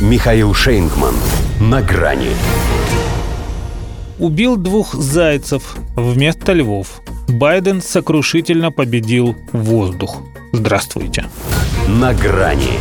[0.00, 1.14] Михаил Шейнгман.
[1.60, 2.30] На грани.
[4.18, 7.02] Убил двух зайцев вместо львов.
[7.28, 10.22] Байден сокрушительно победил воздух.
[10.52, 11.26] Здравствуйте.
[11.86, 12.78] На грани.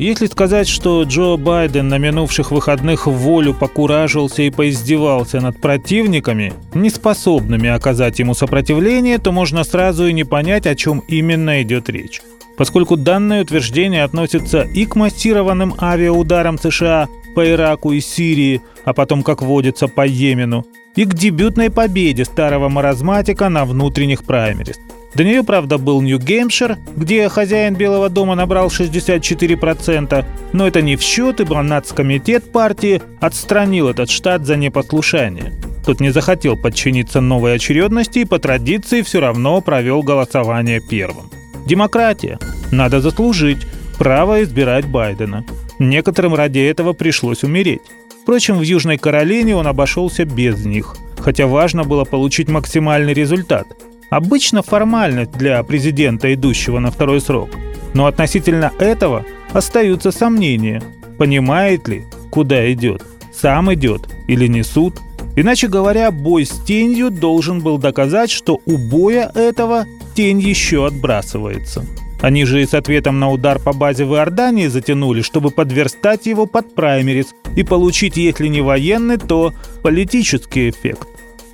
[0.00, 6.54] Если сказать, что Джо Байден на минувших выходных в волю покуражился и поиздевался над противниками,
[6.74, 12.20] неспособными оказать ему сопротивление, то можно сразу и не понять, о чем именно идет речь.
[12.56, 19.22] Поскольку данное утверждение относится и к массированным авиаударам США по Ираку и Сирии, а потом,
[19.22, 20.64] как водится, по Йемену,
[20.94, 24.76] и к дебютной победе старого маразматика на внутренних праймериз.
[25.14, 31.02] До нее, правда, был Нью-Гэмпшир, где хозяин Белого дома набрал 64%, но это не в
[31.02, 35.54] счет, ибо нацкомитет партии отстранил этот штат за непослушание.
[35.86, 41.30] Тот не захотел подчиниться новой очередности и по традиции все равно провел голосование первым.
[41.66, 42.38] Демократия.
[42.72, 43.66] Надо заслужить
[43.98, 45.44] право избирать Байдена.
[45.78, 47.82] Некоторым ради этого пришлось умереть.
[48.22, 53.66] Впрочем, в Южной Каролине он обошелся без них, хотя важно было получить максимальный результат–
[54.08, 57.50] Обычно формальность для президента, идущего на второй срок.
[57.92, 60.82] Но относительно этого остаются сомнения.
[61.18, 63.04] Понимает ли, куда идет?
[63.32, 65.00] Сам идет или не суд?
[65.34, 69.86] Иначе говоря, бой с тенью должен был доказать, что у боя этого
[70.16, 71.84] тень еще отбрасывается.
[72.22, 76.46] Они же и с ответом на удар по базе в Иордании затянули, чтобы подверстать его
[76.46, 81.06] под праймерис и получить, если не военный, то политический эффект.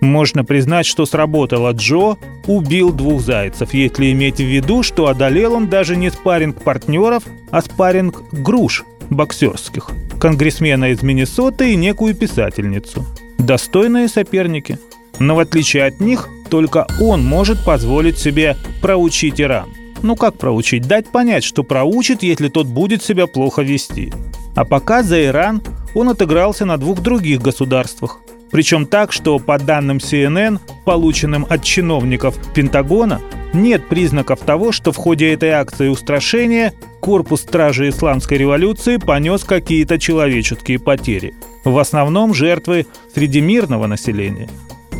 [0.00, 5.68] Можно признать, что сработало Джо, убил двух зайцев, если иметь в виду, что одолел он
[5.68, 13.06] даже не спарринг партнеров, а спарринг груш боксерских, конгрессмена из Миннесоты и некую писательницу.
[13.38, 14.78] Достойные соперники.
[15.18, 19.68] Но в отличие от них, только он может позволить себе проучить Иран.
[20.02, 20.86] Ну как проучить?
[20.86, 24.12] Дать понять, что проучит, если тот будет себя плохо вести.
[24.54, 25.62] А пока за Иран
[25.94, 32.36] он отыгрался на двух других государствах причем так, что по данным CNN, полученным от чиновников
[32.54, 33.20] Пентагона,
[33.52, 39.98] нет признаков того, что в ходе этой акции устрашения корпус Стражи Исламской революции понес какие-то
[39.98, 41.34] человеческие потери.
[41.64, 44.48] В основном жертвы среди мирного населения.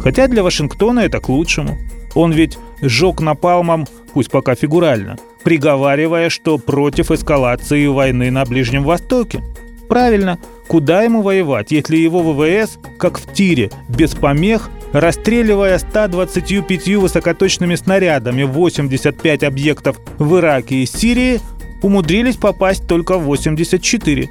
[0.02, 1.78] Хотя для Вашингтона это к лучшему.
[2.14, 9.42] Он ведь сжег напалмом, пусть пока фигурально, приговаривая, что против эскалации войны на Ближнем Востоке.
[9.88, 17.74] Правильно, куда ему воевать, если его ВВС, как в тире, без помех, расстреливая 125 высокоточными
[17.74, 21.40] снарядами 85 объектов в Ираке и Сирии,
[21.82, 24.28] умудрились попасть только в 84.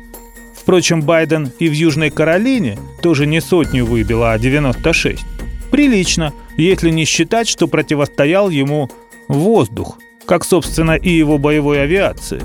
[0.55, 5.36] Впрочем, Байден и в Южной Каролине тоже не сотню выбил, а 96.
[5.77, 8.89] Прилично, если не считать, что противостоял ему
[9.27, 12.41] воздух, как, собственно, и его боевой авиации.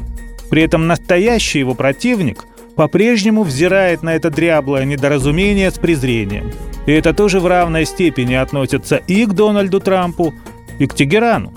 [0.50, 2.44] При этом настоящий его противник–
[2.76, 6.50] по-прежнему взирает на это дряблое недоразумение с презрением.
[6.86, 10.34] И это тоже в равной степени относится и к Дональду Трампу,
[10.78, 11.52] и к Тегерану.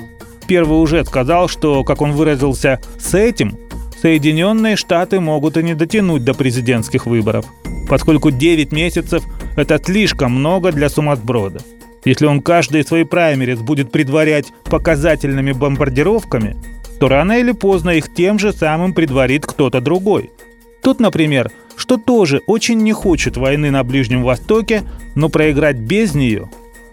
[0.47, 3.57] Первый уже сказал, что, как он выразился, с этим
[4.05, 7.47] Соединенные Штаты могут и не дотянуть до президентских выборов,
[7.89, 9.23] поскольку 9 месяцев–
[9.55, 11.61] это слишком много для сумасброда.
[12.03, 16.55] Если он каждый свой праймерис будет предварять показательными бомбардировками,
[16.99, 20.29] то рано или поздно их тем же самым предварит кто-то другой–
[20.83, 24.83] Тут, например, что тоже очень не хочет войны на Ближнем Востоке,
[25.15, 26.47] но проиграть без нее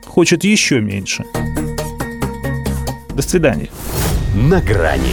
[0.06, 1.26] хочет еще меньше.
[3.14, 3.68] До свидания.
[4.34, 5.12] На грани